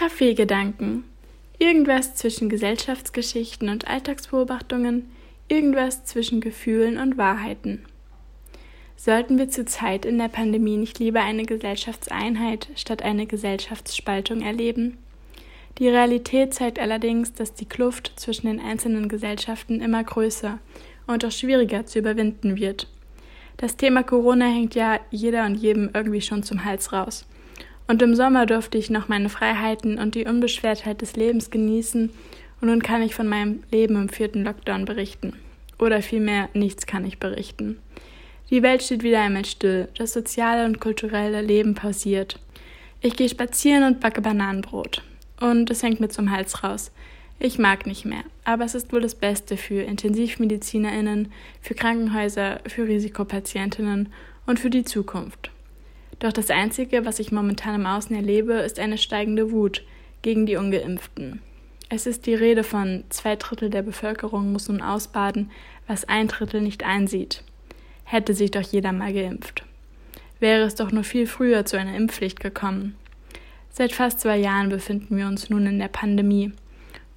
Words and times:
Kaffeegedanken. 0.00 1.04
Irgendwas 1.58 2.14
zwischen 2.14 2.48
Gesellschaftsgeschichten 2.48 3.68
und 3.68 3.86
Alltagsbeobachtungen, 3.86 5.10
irgendwas 5.46 6.06
zwischen 6.06 6.40
Gefühlen 6.40 6.96
und 6.96 7.18
Wahrheiten. 7.18 7.84
Sollten 8.96 9.36
wir 9.36 9.50
zurzeit 9.50 10.06
in 10.06 10.16
der 10.16 10.28
Pandemie 10.28 10.78
nicht 10.78 10.98
lieber 11.00 11.20
eine 11.20 11.44
Gesellschaftseinheit 11.44 12.68
statt 12.76 13.02
eine 13.02 13.26
Gesellschaftsspaltung 13.26 14.40
erleben? 14.40 14.96
Die 15.76 15.90
Realität 15.90 16.54
zeigt 16.54 16.78
allerdings, 16.78 17.34
dass 17.34 17.52
die 17.52 17.68
Kluft 17.68 18.14
zwischen 18.16 18.46
den 18.46 18.58
einzelnen 18.58 19.06
Gesellschaften 19.06 19.82
immer 19.82 20.02
größer 20.02 20.60
und 21.08 21.26
auch 21.26 21.30
schwieriger 21.30 21.84
zu 21.84 21.98
überwinden 21.98 22.56
wird. 22.56 22.88
Das 23.58 23.76
Thema 23.76 24.02
Corona 24.02 24.46
hängt 24.46 24.74
ja 24.74 24.98
jeder 25.10 25.44
und 25.44 25.56
jedem 25.56 25.90
irgendwie 25.92 26.22
schon 26.22 26.42
zum 26.42 26.64
Hals 26.64 26.90
raus. 26.94 27.26
Und 27.90 28.02
im 28.02 28.14
Sommer 28.14 28.46
durfte 28.46 28.78
ich 28.78 28.88
noch 28.88 29.08
meine 29.08 29.28
Freiheiten 29.28 29.98
und 29.98 30.14
die 30.14 30.24
Unbeschwertheit 30.24 31.02
des 31.02 31.16
Lebens 31.16 31.50
genießen 31.50 32.10
und 32.60 32.68
nun 32.68 32.84
kann 32.84 33.02
ich 33.02 33.16
von 33.16 33.26
meinem 33.26 33.64
Leben 33.72 33.96
im 33.96 34.08
vierten 34.08 34.44
Lockdown 34.44 34.84
berichten. 34.84 35.32
Oder 35.76 36.00
vielmehr 36.00 36.48
nichts 36.54 36.86
kann 36.86 37.04
ich 37.04 37.18
berichten. 37.18 37.80
Die 38.48 38.62
Welt 38.62 38.84
steht 38.84 39.02
wieder 39.02 39.20
einmal 39.20 39.44
still, 39.44 39.88
das 39.98 40.12
soziale 40.12 40.66
und 40.66 40.78
kulturelle 40.78 41.42
Leben 41.42 41.74
pausiert. 41.74 42.38
Ich 43.00 43.16
gehe 43.16 43.28
spazieren 43.28 43.82
und 43.82 43.98
backe 43.98 44.20
Bananenbrot. 44.20 45.02
Und 45.40 45.68
es 45.68 45.82
hängt 45.82 45.98
mir 45.98 46.10
zum 46.10 46.30
Hals 46.30 46.62
raus. 46.62 46.92
Ich 47.40 47.58
mag 47.58 47.86
nicht 47.88 48.04
mehr, 48.04 48.22
aber 48.44 48.66
es 48.66 48.76
ist 48.76 48.92
wohl 48.92 49.00
das 49.00 49.16
Beste 49.16 49.56
für 49.56 49.82
IntensivmedizinerInnen, 49.82 51.32
für 51.60 51.74
Krankenhäuser, 51.74 52.60
für 52.68 52.86
Risikopatientinnen 52.86 54.12
und 54.46 54.60
für 54.60 54.70
die 54.70 54.84
Zukunft. 54.84 55.50
Doch 56.20 56.32
das 56.32 56.50
Einzige, 56.50 57.06
was 57.06 57.18
ich 57.18 57.32
momentan 57.32 57.74
im 57.74 57.86
Außen 57.86 58.14
erlebe, 58.14 58.52
ist 58.52 58.78
eine 58.78 58.98
steigende 58.98 59.50
Wut 59.52 59.82
gegen 60.22 60.44
die 60.46 60.56
Ungeimpften. 60.56 61.40
Es 61.88 62.06
ist 62.06 62.26
die 62.26 62.34
Rede 62.34 62.62
von 62.62 63.04
zwei 63.08 63.36
Drittel 63.36 63.70
der 63.70 63.82
Bevölkerung 63.82 64.52
muss 64.52 64.68
nun 64.68 64.82
ausbaden, 64.82 65.50
was 65.88 66.04
ein 66.08 66.28
Drittel 66.28 66.60
nicht 66.60 66.84
einsieht. 66.84 67.42
Hätte 68.04 68.34
sich 68.34 68.50
doch 68.50 68.60
jeder 68.60 68.92
mal 68.92 69.12
geimpft. 69.12 69.64
Wäre 70.38 70.62
es 70.62 70.74
doch 70.74 70.92
nur 70.92 71.04
viel 71.04 71.26
früher 71.26 71.64
zu 71.64 71.78
einer 71.78 71.96
Impfpflicht 71.96 72.38
gekommen. 72.38 72.96
Seit 73.70 73.92
fast 73.92 74.20
zwei 74.20 74.36
Jahren 74.36 74.68
befinden 74.68 75.16
wir 75.16 75.26
uns 75.26 75.48
nun 75.48 75.66
in 75.66 75.78
der 75.78 75.88
Pandemie. 75.88 76.52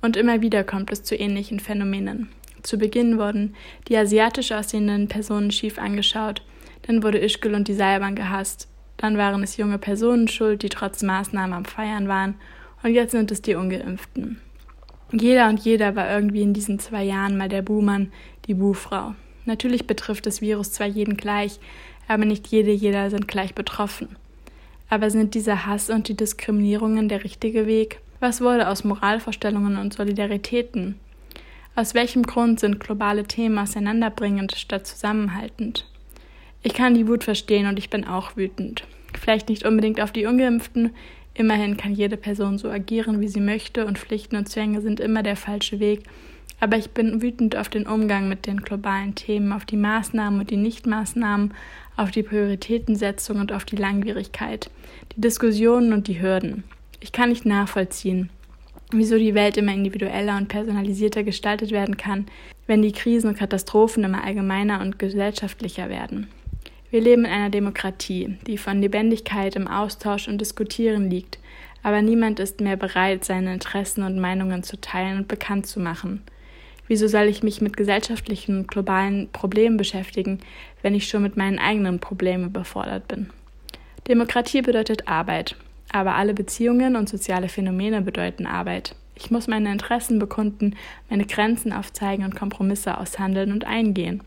Und 0.02 0.16
immer 0.18 0.42
wieder 0.42 0.64
kommt 0.64 0.92
es 0.92 1.04
zu 1.04 1.16
ähnlichen 1.16 1.60
Phänomenen. 1.60 2.30
Zu 2.62 2.78
Beginn 2.78 3.18
wurden 3.18 3.56
die 3.90 3.98
asiatisch 3.98 4.54
aussehenden 4.54 5.10
Personen 5.10 5.52
schief 5.52 5.78
angeschaut, 5.78 6.42
dann 6.84 7.04
wurde 7.04 7.20
Ischgl 7.20 7.54
und 7.54 7.68
die 7.68 7.74
Seilbahn 7.74 8.16
gehasst, 8.16 8.70
dann 9.04 9.18
waren 9.18 9.44
es 9.44 9.58
junge 9.58 9.80
Personen 9.80 10.30
schuld, 10.30 10.64
die 10.64 10.70
trotz 10.70 11.04
Maßnahmen 11.04 11.52
am 11.52 11.66
Feiern 11.66 12.08
waren, 12.08 12.36
und 12.84 12.94
jetzt 12.94 13.12
sind 13.12 13.34
es 13.34 13.42
die 13.42 13.56
Ungeimpften. 13.56 14.40
Jeder 15.12 15.50
und 15.50 15.60
jeder 15.60 15.98
war 15.98 16.10
irgendwie 16.10 16.42
in 16.42 16.54
diesen 16.54 16.80
zwei 16.80 17.04
Jahren 17.04 17.38
mal 17.38 17.50
der 17.50 17.64
Buhmann, 17.64 18.14
die 18.48 18.54
Buhfrau. 18.54 19.14
Natürlich 19.44 19.88
betrifft 19.88 20.26
das 20.26 20.40
Virus 20.40 20.72
zwar 20.72 20.88
jeden 20.88 21.18
gleich, 21.18 21.60
aber 22.08 22.24
nicht 22.24 22.48
jede, 22.48 22.72
jeder 22.72 23.10
sind 23.10 23.28
gleich 23.28 23.54
betroffen. 23.54 24.16
Aber 24.90 25.10
sind 25.10 25.36
dieser 25.36 25.66
Hass 25.66 25.90
und 25.90 26.08
die 26.08 26.16
Diskriminierungen 26.16 27.10
der 27.10 27.26
richtige 27.26 27.68
Weg? 27.68 28.00
Was 28.22 28.40
wurde 28.40 28.70
aus 28.70 28.86
Moralvorstellungen 28.86 29.76
und 29.76 29.94
Solidaritäten? 29.94 30.98
Aus 31.76 31.94
welchem 31.94 32.24
Grund 32.24 32.62
sind 32.62 32.80
globale 32.80 33.26
Themen 33.26 33.60
auseinanderbringend 33.60 34.54
statt 34.56 34.88
zusammenhaltend? 34.88 35.90
Ich 36.66 36.74
kann 36.74 36.94
die 36.94 37.10
Wut 37.10 37.26
verstehen 37.26 37.68
und 37.68 37.78
ich 37.78 37.90
bin 37.90 38.06
auch 38.06 38.38
wütend. 38.38 38.86
Vielleicht 39.20 39.50
nicht 39.50 39.66
unbedingt 39.66 40.00
auf 40.00 40.14
die 40.14 40.26
Ungeimpften, 40.26 40.92
immerhin 41.34 41.76
kann 41.76 41.94
jede 41.94 42.16
Person 42.16 42.58
so 42.58 42.70
agieren, 42.70 43.20
wie 43.20 43.28
sie 43.28 43.42
möchte, 43.42 43.86
und 43.86 44.00
Pflichten 44.00 44.38
und 44.38 44.48
Zwänge 44.48 44.80
sind 44.80 45.02
immer 45.02 45.24
der 45.24 45.36
falsche 45.36 45.82
Weg. 45.82 46.04
Aber 46.62 46.78
ich 46.78 46.92
bin 46.92 47.22
wütend 47.22 47.58
auf 47.58 47.68
den 47.68 47.86
Umgang 47.86 48.30
mit 48.30 48.46
den 48.46 48.62
globalen 48.62 49.14
Themen, 49.14 49.52
auf 49.52 49.66
die 49.66 49.76
Maßnahmen 49.76 50.40
und 50.40 50.50
die 50.52 50.58
Nichtmaßnahmen, 50.58 51.54
auf 51.98 52.12
die 52.12 52.24
Prioritätensetzung 52.24 53.42
und 53.42 53.52
auf 53.52 53.66
die 53.66 53.76
Langwierigkeit, 53.76 54.70
die 55.18 55.22
Diskussionen 55.22 55.92
und 55.92 56.08
die 56.08 56.22
Hürden. 56.22 56.64
Ich 57.02 57.12
kann 57.12 57.28
nicht 57.28 57.46
nachvollziehen, 57.46 58.30
wieso 58.92 59.18
die 59.18 59.36
Welt 59.36 59.58
immer 59.58 59.74
individueller 59.74 60.38
und 60.38 60.48
personalisierter 60.48 61.24
gestaltet 61.24 61.72
werden 61.72 61.98
kann, 61.98 62.28
wenn 62.68 62.82
die 62.82 62.94
Krisen 62.94 63.28
und 63.28 63.38
Katastrophen 63.38 64.06
immer 64.06 64.24
allgemeiner 64.24 64.80
und 64.80 64.98
gesellschaftlicher 64.98 65.90
werden. 65.90 66.30
Wir 66.94 67.02
leben 67.02 67.26
in 67.26 67.32
einer 67.32 67.50
Demokratie, 67.50 68.38
die 68.46 68.60
von 68.60 68.80
Lebendigkeit 68.80 69.56
im 69.56 69.68
Austausch 69.68 70.28
und 70.28 70.40
Diskutieren 70.40 71.10
liegt, 71.10 71.40
aber 71.82 72.04
niemand 72.04 72.40
ist 72.40 72.62
mehr 72.62 72.78
bereit, 72.78 73.26
seine 73.26 73.52
Interessen 73.52 74.04
und 74.04 74.20
Meinungen 74.20 74.62
zu 74.62 74.80
teilen 74.80 75.18
und 75.18 75.28
bekannt 75.28 75.66
zu 75.66 75.80
machen. 75.80 76.22
Wieso 76.88 77.08
soll 77.08 77.24
ich 77.24 77.42
mich 77.42 77.62
mit 77.62 77.76
gesellschaftlichen 77.76 78.60
und 78.60 78.68
globalen 78.68 79.28
Problemen 79.32 79.76
beschäftigen, 79.76 80.38
wenn 80.84 80.94
ich 80.94 81.08
schon 81.08 81.24
mit 81.24 81.36
meinen 81.36 81.58
eigenen 81.58 81.98
Problemen 81.98 82.46
überfordert 82.46 83.08
bin? 83.08 83.32
Demokratie 84.08 84.62
bedeutet 84.62 85.08
Arbeit, 85.08 85.56
aber 85.92 86.14
alle 86.14 86.36
Beziehungen 86.36 86.96
und 86.96 87.10
soziale 87.10 87.50
Phänomene 87.50 88.04
bedeuten 88.04 88.46
Arbeit. 88.46 88.96
Ich 89.16 89.32
muss 89.32 89.48
meine 89.48 89.72
Interessen 89.72 90.20
bekunden, 90.20 90.76
meine 91.10 91.26
Grenzen 91.26 91.74
aufzeigen 91.74 92.24
und 92.24 92.36
Kompromisse 92.36 93.00
aushandeln 93.00 93.52
und 93.52 93.66
eingehen. 93.66 94.22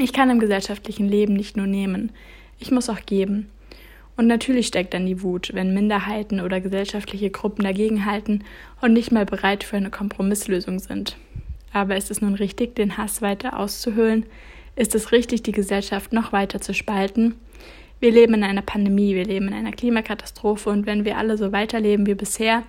Ich 0.00 0.12
kann 0.12 0.30
im 0.30 0.38
gesellschaftlichen 0.38 1.08
Leben 1.08 1.34
nicht 1.34 1.56
nur 1.56 1.66
nehmen, 1.66 2.12
ich 2.60 2.70
muss 2.70 2.88
auch 2.88 3.04
geben. 3.04 3.50
Und 4.16 4.26
natürlich 4.26 4.68
steckt 4.68 4.94
dann 4.94 5.06
die 5.06 5.22
Wut, 5.22 5.50
wenn 5.54 5.74
Minderheiten 5.74 6.40
oder 6.40 6.60
gesellschaftliche 6.60 7.30
Gruppen 7.30 7.64
dagegenhalten 7.64 8.44
und 8.80 8.92
nicht 8.92 9.10
mal 9.10 9.26
bereit 9.26 9.64
für 9.64 9.76
eine 9.76 9.90
Kompromisslösung 9.90 10.78
sind. 10.78 11.16
Aber 11.72 11.96
ist 11.96 12.10
es 12.10 12.20
nun 12.20 12.34
richtig, 12.34 12.76
den 12.76 12.96
Hass 12.96 13.22
weiter 13.22 13.58
auszuhöhlen? 13.58 14.26
Ist 14.76 14.94
es 14.94 15.10
richtig, 15.10 15.42
die 15.42 15.52
Gesellschaft 15.52 16.12
noch 16.12 16.32
weiter 16.32 16.60
zu 16.60 16.74
spalten? 16.74 17.34
Wir 18.00 18.12
leben 18.12 18.34
in 18.34 18.44
einer 18.44 18.62
Pandemie, 18.62 19.16
wir 19.16 19.24
leben 19.24 19.48
in 19.48 19.54
einer 19.54 19.72
Klimakatastrophe 19.72 20.70
und 20.70 20.86
wenn 20.86 21.04
wir 21.04 21.18
alle 21.18 21.36
so 21.36 21.50
weiterleben 21.50 22.06
wie 22.06 22.14
bisher, 22.14 22.62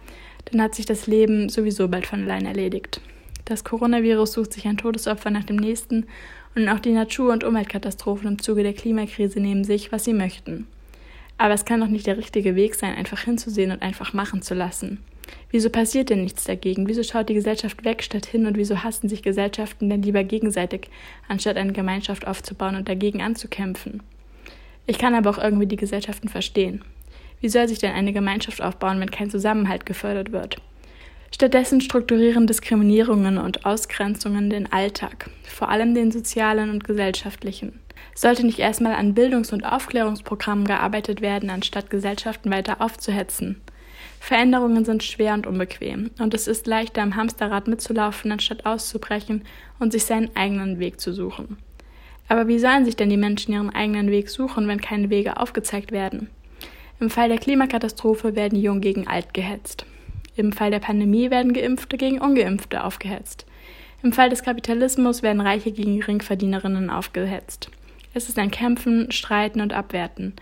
dann 0.46 0.62
hat 0.62 0.74
sich 0.74 0.88
das 0.88 1.06
Leben 1.06 1.50
sowieso 1.50 1.88
bald 1.88 2.08
von 2.08 2.24
allein 2.24 2.48
erledigt. 2.48 3.02
Das 3.50 3.64
Coronavirus 3.64 4.34
sucht 4.34 4.54
sich 4.54 4.68
ein 4.68 4.78
Todesopfer 4.78 5.32
nach 5.32 5.44
dem 5.44 5.56
nächsten 5.56 6.06
und 6.54 6.70
auch 6.70 6.80
die 6.80 6.92
Natur- 6.92 7.34
und 7.34 7.44
Umweltkatastrophen 7.44 8.28
im 8.28 8.40
Zuge 8.40 8.62
der 8.62 8.74
Klimakrise 8.74 9.40
nehmen 9.40 9.64
sich, 9.64 9.92
was 9.92 10.04
sie 10.04 10.14
möchten. 10.14 10.68
Aber 11.40 11.56
es 11.56 11.66
kann 11.66 11.80
doch 11.80 11.88
nicht 11.88 12.06
der 12.06 12.20
richtige 12.20 12.56
Weg 12.56 12.76
sein, 12.76 12.94
einfach 12.94 13.22
hinzusehen 13.22 13.72
und 13.72 13.82
einfach 13.82 14.14
machen 14.14 14.44
zu 14.44 14.54
lassen. 14.54 15.00
Wieso 15.50 15.72
passiert 15.72 16.12
denn 16.12 16.22
nichts 16.22 16.44
dagegen? 16.44 16.88
Wieso 16.88 17.02
schaut 17.02 17.28
die 17.28 17.34
Gesellschaft 17.34 17.84
weg 17.84 18.04
statt 18.04 18.28
hin 18.28 18.46
und 18.46 18.56
wieso 18.56 18.84
hassen 18.84 19.10
sich 19.10 19.24
Gesellschaften 19.24 19.90
denn 19.90 20.04
lieber 20.04 20.24
gegenseitig, 20.24 20.92
anstatt 21.28 21.58
eine 21.58 21.74
Gemeinschaft 21.74 22.28
aufzubauen 22.28 22.76
und 22.76 22.88
dagegen 22.88 23.24
anzukämpfen? 23.24 24.04
Ich 24.86 25.00
kann 25.00 25.16
aber 25.16 25.32
auch 25.32 25.40
irgendwie 25.40 25.66
die 25.66 25.76
Gesellschaften 25.76 26.30
verstehen. 26.30 26.84
Wie 27.42 27.50
soll 27.50 27.68
sich 27.68 27.80
denn 27.80 27.94
eine 27.94 28.14
Gemeinschaft 28.14 28.62
aufbauen, 28.62 29.00
wenn 29.00 29.10
kein 29.10 29.32
Zusammenhalt 29.32 29.88
gefördert 29.88 30.32
wird? 30.32 30.62
Stattdessen 31.32 31.80
strukturieren 31.80 32.48
Diskriminierungen 32.48 33.38
und 33.38 33.66
Ausgrenzungen 33.66 34.50
den 34.50 34.72
Alltag, 34.72 35.30
vor 35.44 35.70
allem 35.70 35.94
den 35.94 36.12
sozialen 36.12 36.70
und 36.70 36.84
gesellschaftlichen. 36.84 37.80
Sollte 38.16 38.46
nicht 38.46 38.60
erstmal 38.60 38.96
an 38.96 39.14
Bildungs- 39.14 39.54
und 39.54 39.64
Aufklärungsprogrammen 39.64 40.66
gearbeitet 40.66 41.22
werden, 41.22 41.50
anstatt 41.50 41.90
Gesellschaften 41.90 42.52
weiter 42.52 42.82
aufzuhetzen? 42.82 43.62
Veränderungen 44.20 44.84
sind 44.84 45.04
schwer 45.04 45.34
und 45.34 45.48
unbequem, 45.48 46.12
und 46.20 46.34
es 46.34 46.48
ist 46.48 46.68
leichter, 46.68 47.02
am 47.02 47.16
Hamsterrad 47.16 47.68
mitzulaufen, 47.68 48.32
anstatt 48.32 48.66
auszubrechen 48.66 49.44
und 49.80 49.92
sich 49.92 50.04
seinen 50.04 50.36
eigenen 50.36 50.80
Weg 50.80 51.00
zu 51.00 51.14
suchen. 51.14 51.58
Aber 52.28 52.48
wie 52.48 52.60
sollen 52.60 52.86
sich 52.86 52.96
denn 52.96 53.10
die 53.10 53.18
Menschen 53.18 53.54
ihren 53.54 53.70
eigenen 53.70 54.12
Weg 54.12 54.30
suchen, 54.30 54.68
wenn 54.68 54.82
keine 54.82 55.10
Wege 55.10 55.38
aufgezeigt 55.38 55.92
werden? 55.92 56.30
Im 57.00 57.10
Fall 57.10 57.30
der 57.30 57.38
Klimakatastrophe 57.38 58.36
werden 58.36 58.60
Jung 58.60 58.82
gegen 58.82 59.08
Alt 59.08 59.34
gehetzt. 59.34 59.86
Im 60.40 60.54
Fall 60.54 60.72
der 60.72 60.80
Pandemie 60.80 61.30
werden 61.32 61.52
Geimpfte 61.52 61.98
gegen 61.98 62.22
Ungeimpfte 62.22 62.86
aufgehetzt. 62.86 63.46
Im 64.02 64.14
Fall 64.14 64.30
des 64.30 64.42
Kapitalismus 64.42 65.22
werden 65.22 65.42
Reiche 65.42 65.74
gegen 65.74 66.00
Geringverdienerinnen 66.00 66.90
aufgehetzt. 66.90 67.70
Es 68.14 68.30
ist 68.30 68.40
ein 68.40 68.50
Kämpfen, 68.50 69.12
Streiten 69.12 69.60
und 69.60 69.74
Abwerten. 69.74 70.34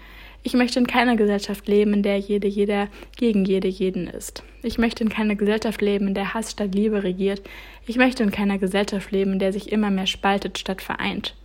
Ich 0.44 0.54
möchte 0.54 0.78
in 0.78 0.86
keiner 0.86 1.16
Gesellschaft 1.16 1.68
leben, 1.68 1.96
in 1.96 2.04
der 2.04 2.20
jede 2.20 2.48
jeder 2.48 2.90
gegen 3.16 3.44
jede 3.44 3.68
jeden 3.68 4.06
ist. 4.06 4.44
Ich 4.62 4.78
möchte 4.78 5.04
in 5.04 5.10
keiner 5.10 5.34
Gesellschaft 5.34 5.82
leben, 5.82 6.10
in 6.10 6.14
der 6.14 6.36
Hass 6.36 6.52
statt 6.52 6.76
Liebe 6.76 7.02
regiert. 7.02 7.42
Ich 7.88 7.98
möchte 7.98 8.22
in 8.22 8.30
keiner 8.30 8.60
Gesellschaft 8.60 9.10
leben, 9.12 9.34
in 9.34 9.40
der 9.40 9.52
sich 9.52 9.72
immer 9.72 9.90
mehr 9.90 10.06
spaltet 10.06 10.60
statt 10.60 10.84
vereint. 10.84 11.36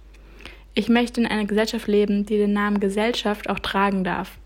Ich 0.74 0.90
möchte 0.90 1.22
in 1.22 1.26
einer 1.26 1.46
Gesellschaft 1.46 1.88
leben, 1.88 2.26
die 2.26 2.36
den 2.36 2.52
Namen 2.52 2.80
Gesellschaft 2.80 3.48
auch 3.48 3.60
tragen 3.60 4.04
darf. 4.04 4.36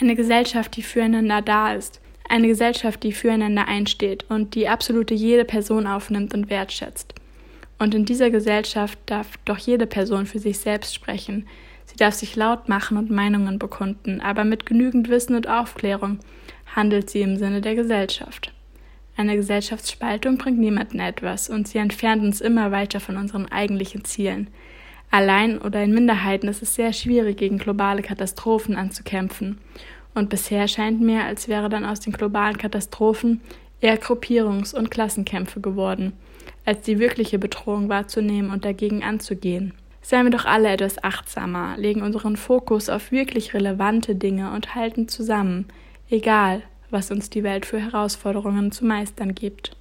Eine 0.00 0.16
Gesellschaft, 0.16 0.74
die 0.76 0.82
füreinander 0.82 1.42
da 1.42 1.74
ist. 1.74 2.00
Eine 2.28 2.48
Gesellschaft, 2.48 3.02
die 3.02 3.12
füreinander 3.12 3.68
einsteht 3.68 4.26
und 4.28 4.54
die 4.54 4.68
absolute 4.68 5.14
jede 5.14 5.46
Person 5.46 5.86
aufnimmt 5.86 6.34
und 6.34 6.50
wertschätzt. 6.50 7.14
Und 7.78 7.94
in 7.94 8.04
dieser 8.04 8.30
Gesellschaft 8.30 8.98
darf 9.06 9.38
doch 9.44 9.56
jede 9.56 9.86
Person 9.86 10.26
für 10.26 10.38
sich 10.38 10.58
selbst 10.58 10.94
sprechen. 10.94 11.46
Sie 11.86 11.96
darf 11.96 12.14
sich 12.14 12.36
laut 12.36 12.68
machen 12.68 12.98
und 12.98 13.10
Meinungen 13.10 13.58
bekunden, 13.58 14.20
aber 14.20 14.44
mit 14.44 14.66
genügend 14.66 15.08
Wissen 15.08 15.34
und 15.36 15.48
Aufklärung. 15.48 16.18
handelt 16.76 17.08
sie 17.08 17.22
im 17.22 17.38
Sinne 17.38 17.62
der 17.62 17.74
Gesellschaft. 17.74 18.52
Eine 19.16 19.36
Gesellschaftsspaltung 19.36 20.36
bringt 20.36 20.58
niemanden 20.58 21.00
etwas 21.00 21.48
und 21.48 21.66
sie 21.66 21.78
entfernt 21.78 22.22
uns 22.22 22.42
immer 22.42 22.70
weiter 22.72 23.00
von 23.00 23.16
unseren 23.16 23.50
eigentlichen 23.50 24.04
Zielen. 24.04 24.48
Allein 25.10 25.58
oder 25.58 25.82
in 25.82 25.94
Minderheiten 25.94 26.46
ist 26.46 26.62
es 26.62 26.74
sehr 26.74 26.92
schwierig, 26.92 27.38
gegen 27.38 27.56
globale 27.56 28.02
Katastrophen 28.02 28.76
anzukämpfen. 28.76 29.58
Und 30.14 30.30
bisher 30.30 30.68
scheint 30.68 31.00
mir, 31.00 31.24
als 31.24 31.48
wäre 31.48 31.68
dann 31.68 31.84
aus 31.84 32.00
den 32.00 32.12
globalen 32.12 32.58
Katastrophen 32.58 33.40
eher 33.80 34.00
Gruppierungs- 34.00 34.74
und 34.74 34.90
Klassenkämpfe 34.90 35.60
geworden, 35.60 36.12
als 36.64 36.82
die 36.82 36.98
wirkliche 36.98 37.38
Bedrohung 37.38 37.88
wahrzunehmen 37.88 38.50
und 38.50 38.64
dagegen 38.64 39.02
anzugehen. 39.04 39.74
Seien 40.00 40.24
wir 40.24 40.30
doch 40.30 40.46
alle 40.46 40.70
etwas 40.70 41.02
achtsamer, 41.04 41.76
legen 41.76 42.02
unseren 42.02 42.36
Fokus 42.36 42.88
auf 42.88 43.12
wirklich 43.12 43.54
relevante 43.54 44.14
Dinge 44.14 44.52
und 44.52 44.74
halten 44.74 45.06
zusammen, 45.08 45.66
egal 46.08 46.62
was 46.90 47.10
uns 47.10 47.28
die 47.28 47.44
Welt 47.44 47.66
für 47.66 47.78
Herausforderungen 47.78 48.72
zu 48.72 48.86
meistern 48.86 49.34
gibt. 49.34 49.76